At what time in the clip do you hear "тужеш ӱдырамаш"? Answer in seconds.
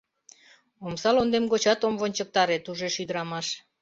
2.65-3.47